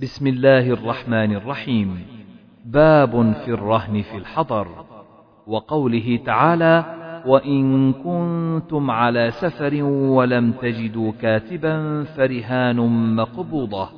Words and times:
بسم 0.00 0.26
الله 0.26 0.70
الرحمن 0.70 1.34
الرحيم. 1.34 2.06
باب 2.64 3.32
في 3.32 3.48
الرهن 3.48 4.02
في 4.02 4.16
الحضر. 4.16 4.68
وقوله 5.46 6.20
تعالى 6.26 6.84
وإن 7.26 7.92
كنتم 7.92 8.90
على 8.90 9.30
سفر 9.30 9.82
ولم 9.82 10.52
تجدوا 10.52 11.12
كاتبا 11.22 12.04
فرهان 12.04 12.76
مقبوضة. 13.16 13.88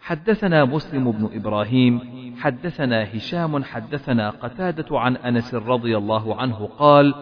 حدثنا 0.00 0.64
مسلم 0.64 1.10
بن 1.10 1.28
إبراهيم 1.34 2.00
حدثنا 2.38 3.16
هشام 3.16 3.64
حدثنا 3.64 4.30
قتادة 4.30 4.98
عن 4.98 5.16
أنس 5.16 5.54
رضي 5.54 5.96
الله 5.96 6.36
عنه 6.36 6.68
قال 6.78 7.14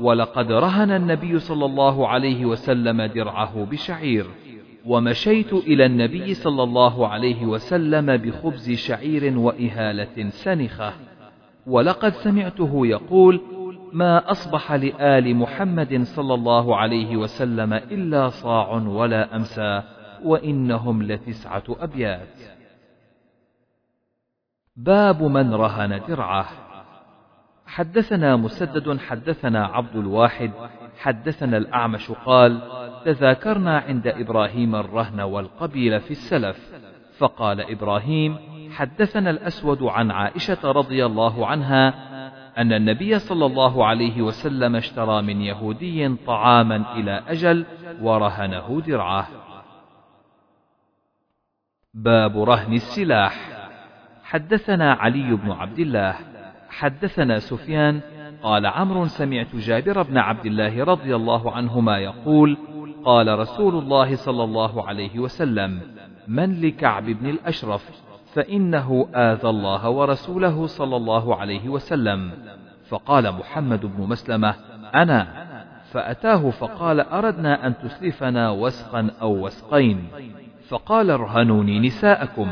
ولقد 0.00 0.52
رهن 0.52 0.90
النبي 0.90 1.38
صلى 1.38 1.64
الله 1.64 2.08
عليه 2.08 2.44
وسلم 2.44 3.02
درعه 3.02 3.64
بشعير. 3.64 4.26
ومشيت 4.86 5.52
إلى 5.52 5.86
النبي 5.86 6.34
صلى 6.34 6.62
الله 6.62 7.08
عليه 7.08 7.46
وسلم 7.46 8.16
بخبز 8.16 8.70
شعير 8.70 9.38
وإهالة 9.38 10.28
سنخة. 10.28 10.92
ولقد 11.66 12.12
سمعته 12.12 12.86
يقول 12.86 13.40
ما 13.92 14.30
أصبح 14.30 14.72
لآل 14.72 15.36
محمد 15.36 16.02
صلى 16.02 16.34
الله 16.34 16.76
عليه 16.76 17.16
وسلم 17.16 17.72
إلا 17.72 18.28
صاع 18.28 18.72
ولا 18.72 19.36
أمسى 19.36 19.82
وإنهم 20.24 21.02
لتسعة 21.02 21.64
أبيات. 21.68 22.38
باب 24.76 25.22
من 25.22 25.54
رهن 25.54 26.00
درعه. 26.08 26.46
حدثنا 27.66 28.36
مسدد 28.36 28.98
حدثنا 28.98 29.66
عبد 29.66 29.96
الواحد 29.96 30.50
حدثنا 30.98 31.56
الأعمش 31.56 32.10
قال 32.10 32.60
تذاكرنا 33.06 33.78
عند 33.78 34.06
إبراهيم 34.06 34.74
الرهن 34.74 35.20
والقبيل 35.20 36.00
في 36.00 36.10
السلف. 36.10 36.58
فقال 37.18 37.60
إبراهيم 37.60 38.38
حدثنا 38.70 39.30
الأسود 39.30 39.82
عن 39.82 40.10
عائشة 40.10 40.72
رضي 40.72 41.06
الله 41.06 41.46
عنها 41.46 41.94
أن 42.58 42.72
النبي 42.72 43.18
صلى 43.18 43.46
الله 43.46 43.86
عليه 43.86 44.22
وسلم 44.22 44.76
اشترى 44.76 45.22
من 45.22 45.40
يهودي 45.40 46.16
طعاما 46.26 46.94
إلى 46.96 47.22
أجل 47.28 47.66
ورهنه 48.02 48.82
درعه. 48.86 49.26
باب 51.94 52.38
رهن 52.38 52.72
السلاح. 52.72 53.34
حدثنا 54.24 54.92
علي 54.92 55.34
بن 55.36 55.50
عبد 55.50 55.78
الله. 55.78 56.14
حدثنا 56.68 57.38
سفيان. 57.38 58.00
قال 58.42 58.66
عمرو 58.66 59.06
سمعت 59.06 59.56
جابر 59.56 60.02
بن 60.02 60.18
عبد 60.18 60.46
الله 60.46 60.84
رضي 60.84 61.16
الله 61.16 61.52
عنهما 61.52 61.98
يقول 61.98 62.56
قال 63.06 63.38
رسول 63.38 63.74
الله 63.74 64.16
صلى 64.16 64.44
الله 64.44 64.88
عليه 64.88 65.18
وسلم 65.18 65.80
من 66.28 66.60
لكعب 66.60 67.04
بن 67.04 67.26
الأشرف 67.26 67.90
فإنه 68.34 69.08
آذى 69.14 69.48
الله 69.48 69.88
ورسوله 69.90 70.66
صلى 70.66 70.96
الله 70.96 71.36
عليه 71.36 71.68
وسلم. 71.68 72.30
فقال 72.88 73.32
محمد 73.32 73.86
بن 73.86 74.08
مسلمة 74.08 74.54
أنا. 74.94 75.26
فأتاه 75.92 76.50
فقال 76.50 77.00
أردنا 77.00 77.66
أن 77.66 77.74
تسلفنا 77.78 78.50
وسقا 78.50 79.10
أو 79.22 79.46
وسقين. 79.46 80.08
فقال 80.68 81.10
ارهنوني 81.10 81.80
نساءكم. 81.80 82.48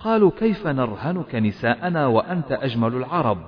قالوا 0.00 0.30
كيف 0.38 0.66
نرهنك 0.66 1.34
نساءنا 1.34 2.06
وأنت 2.06 2.52
أجمل 2.52 2.94
العرب؟ 2.94 3.38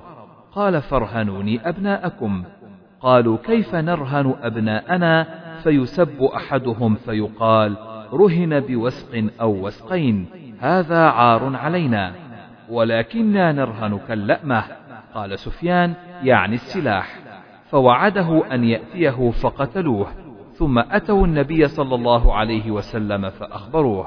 قال 0.53 0.83
فارهنوني 0.83 1.69
أبناءكم. 1.69 2.45
قالوا 3.01 3.37
كيف 3.45 3.75
نرهن 3.75 4.35
أبناءنا 4.43 5.40
فيسب 5.63 6.23
أحدهم 6.23 6.95
فيقال 6.95 7.77
رهن 8.13 8.61
بوسق 8.61 9.31
أو 9.41 9.67
وسقين 9.67 10.27
هذا 10.61 10.99
عار 10.99 11.57
علينا 11.57 12.13
ولكنا 12.69 13.53
نرهنك 13.53 14.11
اللأمة 14.11 14.65
قال 15.15 15.39
سفيان 15.39 15.95
يعني 16.23 16.55
السلاح 16.55 17.21
فوعده 17.71 18.55
أن 18.55 18.65
يأتيه 18.65 19.31
فقتلوه 19.31 20.07
ثم 20.53 20.79
أتوا 20.79 21.27
النبي 21.27 21.69
صلى 21.69 21.95
الله 21.95 22.35
عليه 22.35 22.71
وسلم 22.71 23.31
فأخبروه. 23.31 24.07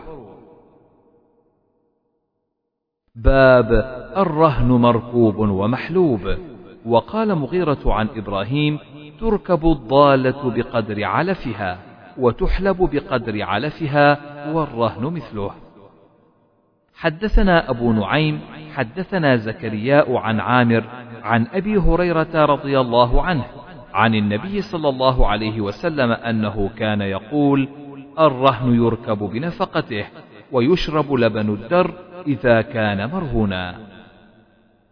باب 3.15 3.71
الرهن 4.17 4.67
مركوب 4.67 5.37
ومحلوب 5.37 6.37
وقال 6.85 7.35
مغيرة 7.35 7.79
عن 7.85 8.07
إبراهيم 8.15 8.79
تركب 9.23 9.65
الضالة 9.65 10.49
بقدر 10.49 11.03
علفها 11.03 11.77
وتحلب 12.17 12.77
بقدر 12.93 13.43
علفها 13.43 14.17
والرهن 14.51 15.03
مثله. 15.03 15.51
حدثنا 16.95 17.69
أبو 17.69 17.93
نعيم 17.93 18.39
حدثنا 18.75 19.35
زكرياء 19.35 20.15
عن 20.15 20.39
عامر 20.39 20.83
عن 21.23 21.47
أبي 21.53 21.77
هريرة 21.77 22.45
رضي 22.45 22.79
الله 22.79 23.21
عنه 23.21 23.45
عن 23.93 24.15
النبي 24.15 24.61
صلى 24.61 24.89
الله 24.89 25.27
عليه 25.27 25.61
وسلم 25.61 26.11
أنه 26.11 26.69
كان 26.77 27.01
يقول 27.01 27.69
الرهن 28.19 28.75
يركب 28.75 29.17
بنفقته 29.17 30.05
ويشرب 30.51 31.13
لبن 31.13 31.49
الدر 31.49 31.93
إذا 32.27 32.61
كان 32.61 33.09
مرهونا. 33.09 33.75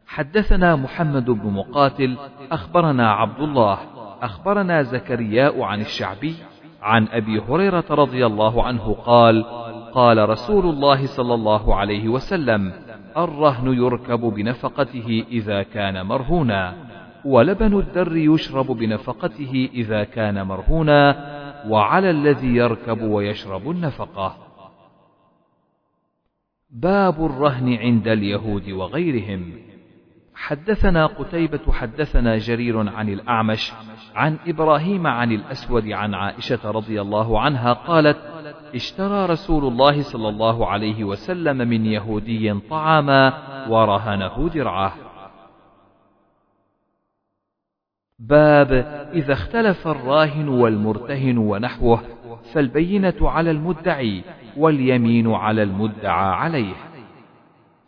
حدثنا 0.08 0.76
محمد 0.76 1.26
بن 1.26 1.50
مقاتل 1.50 2.18
أخبرنا 2.52 3.12
عبد 3.12 3.40
الله 3.40 3.80
أخبرنا 4.22 4.82
زكرياء 4.82 5.62
عن 5.62 5.82
الشعبي 5.82 6.36
عن 6.82 7.08
أبي 7.08 7.40
هريرة 7.40 7.86
رضي 7.90 8.26
الله 8.26 8.64
عنه 8.64 8.94
قال 8.94 9.44
قال 9.94 10.30
رسول 10.30 10.66
الله 10.66 11.06
صلى 11.06 11.34
الله 11.34 11.76
عليه 11.76 12.10
وسلم 12.10 12.74
الرهن 13.18 13.74
يركب 13.74 14.20
بنفقته 14.20 15.26
إذا 15.32 15.64
كان 15.64 16.06
مرهونا 16.06 16.74
ولبن 17.26 17.80
الدر 17.80 18.18
يشرب 18.18 18.66
بنفقته 18.66 19.70
إذا 19.74 20.04
كان 20.04 20.48
مرهونا 20.48 21.32
وعلى 21.68 22.10
الذي 22.10 22.56
يركب 22.56 23.02
ويشرب 23.02 23.70
النفقة. 23.72 24.38
باب 26.72 27.26
الرهن 27.26 27.74
عند 27.74 28.08
اليهود 28.08 28.70
وغيرهم. 28.70 29.71
حدثنا 30.36 31.06
قتيبة 31.06 31.72
حدثنا 31.72 32.38
جرير 32.38 32.90
عن 32.90 33.10
الأعمش 33.10 33.74
عن 34.16 34.38
إبراهيم 34.48 35.08
عن 35.08 35.32
الأسود 35.32 35.92
عن 35.92 36.14
عائشة 36.14 36.72
رضي 36.72 37.02
الله 37.02 37.40
عنها 37.40 37.74
قالت 37.74 38.18
اشترى 38.76 39.26
رسول 39.26 39.66
الله 39.66 40.02
صلى 40.02 40.30
الله 40.30 40.68
عليه 40.68 41.04
وسلم 41.04 41.58
من 41.58 41.86
يهودي 41.86 42.60
طعاما 42.70 43.34
ورهنه 43.70 44.50
درعه. 44.50 44.94
باب 48.20 48.72
إذا 49.14 49.34
اختلف 49.34 49.88
الراهن 49.88 50.48
والمرتهن 50.48 51.38
ونحوه 51.38 52.02
فالبينة 52.54 53.16
على 53.22 53.52
المدعي 53.52 54.24
واليمين 54.58 55.32
على 55.32 55.64
المدعى 55.64 56.34
عليه. 56.34 56.76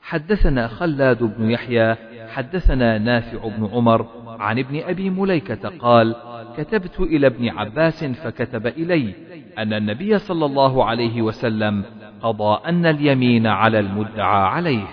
حدثنا 0.02 0.68
خلاد 0.68 1.24
بن 1.24 1.50
يحيى 1.50 2.13
حدثنا 2.34 2.98
نافع 2.98 3.48
بن 3.58 3.70
عمر 3.74 4.06
عن 4.28 4.60
ابن 4.60 4.82
أبي 4.84 5.10
مليكة 5.10 5.70
قال 5.70 6.16
كتبت 6.58 7.00
إلى 7.00 7.28
ابن 7.28 7.50
عباس 7.50 8.04
فكتب 8.04 8.68
إلي 8.68 9.14
أن 9.58 9.74
النبي 9.74 10.20
صلى 10.20 10.46
الله 10.46 10.86
عليه 10.86 11.22
وسلم 11.22 11.84
قضى 12.22 12.60
أن 12.66 12.86
اليمين 12.86 13.48
على 13.48 13.80
المدعى 13.80 14.48
عليه. 14.48 14.86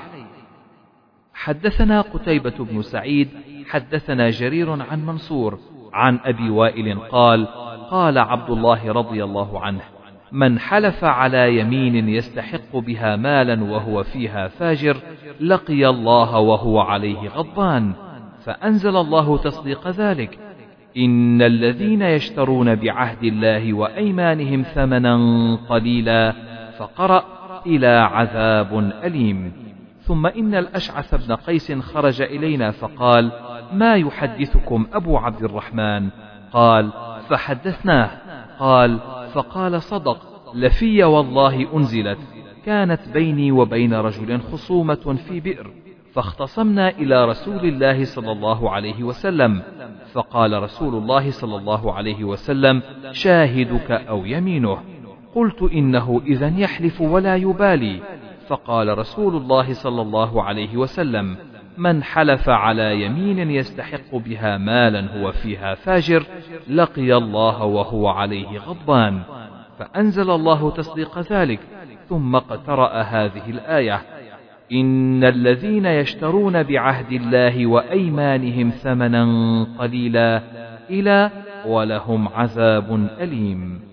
حدثنا 1.35 2.01
قتيبة 2.01 2.55
بن 2.59 2.83
سعيد 2.83 3.29
حدثنا 3.69 4.31
جرير 4.31 4.71
عن 4.71 5.07
منصور 5.07 5.59
عن 5.93 6.19
أبي 6.25 6.51
وائل 6.51 6.99
قال 7.01 7.47
قال 7.91 8.19
عبد 8.19 8.51
الله 8.51 8.93
رضي 8.93 9.25
الله 9.25 9.61
عنه 9.61 9.81
من 10.33 10.59
حلف 10.59 11.05
على 11.05 11.59
يمين 11.59 12.09
يستحق 12.09 12.77
بها 12.77 13.17
مالا 13.17 13.65
وهو 13.65 14.03
فيها 14.03 14.49
فاجر 14.49 14.97
لقي 15.41 15.89
الله 15.89 16.39
وهو 16.39 16.81
عليه 16.81 17.29
غضبان 17.29 17.93
فأنزل 18.45 18.97
الله 18.97 19.39
تصديق 19.39 19.89
ذلك. 19.89 20.39
إن 20.97 21.43
الذين 21.43 22.03
يشترون 22.03 22.75
بعهد 22.75 23.25
الله 23.25 23.73
وأيمانهم 23.73 24.63
ثمنا 24.63 25.17
قليلا 25.69 26.33
فقرأ 26.79 27.25
إلى 27.67 27.87
عذاب 27.87 28.79
أليم. 29.05 29.53
ثم 30.01 30.27
إن 30.27 30.55
الأشعث 30.55 31.27
بن 31.27 31.35
قيس 31.35 31.73
خرج 31.73 32.23
إلينا 32.23 32.71
فقال 32.71 33.33
ما 33.73 33.95
يحدثكم 33.95 34.87
أبو 34.93 35.19
عبد 35.19 35.43
الرحمن؟ 35.43 36.09
قال 36.53 36.91
فحدثناه. 37.29 38.11
قال 38.59 38.99
فقال 39.33 39.83
صدق 39.83 40.19
لفي 40.55 41.05
والله 41.05 41.77
أنزلت 41.77 42.19
كانت 42.67 43.01
بيني 43.15 43.53
وبين 43.53 43.95
رجل 43.95 44.41
خصومة 44.41 45.19
في 45.29 45.41
بئر 45.41 45.71
فاختصمنا 46.13 46.89
إلى 46.89 47.25
رسول 47.25 47.65
الله 47.65 48.05
صلى 48.05 48.33
الله 48.33 48.71
عليه 48.71 49.03
وسلم 49.03 49.63
فقال 50.13 50.63
رسول 50.63 50.95
الله 50.95 51.31
صلى 51.31 51.57
الله 51.57 51.93
عليه 51.93 52.25
وسلم 52.25 52.83
شاهدك 53.13 53.91
أو 53.91 54.25
يمينه؟ 54.25 54.79
قلت 55.35 55.63
إنه 55.63 56.21
إذا 56.27 56.49
يحلف 56.59 57.01
ولا 57.01 57.37
يبالي. 57.37 58.01
فقال 58.47 58.99
رسول 58.99 59.37
الله 59.37 59.73
صلى 59.73 60.03
الله 60.03 60.43
عليه 60.43 60.77
وسلم 60.77 61.37
من 61.81 62.03
حلف 62.03 62.49
على 62.49 63.03
يمين 63.03 63.51
يستحق 63.51 64.15
بها 64.15 64.59
مالا 64.59 65.21
هو 65.21 65.33
فيها 65.33 65.75
فاجر 65.75 66.25
لقي 66.69 67.17
الله 67.17 67.65
وهو 67.65 68.09
عليه 68.09 68.59
غضبان 68.59 69.23
فأنزل 69.79 70.31
الله 70.31 70.71
تصديق 70.71 71.19
ذلك 71.19 71.61
ثم 72.09 72.37
اقترأ 72.37 73.03
هذه 73.03 73.51
الآية 73.51 74.03
إن 74.73 75.25
الذين 75.25 75.87
يشترون 75.87 76.63
بعهد 76.63 77.13
الله 77.13 77.67
وأيمانهم 77.67 78.71
ثمنا 78.71 79.25
قليلا 79.79 80.43
إلى 80.91 81.31
ولهم 81.67 82.29
عذاب 82.29 83.09
أليم. 83.21 83.90